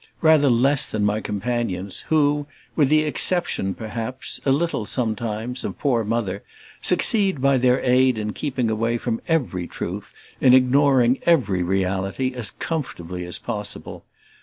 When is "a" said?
4.47-4.51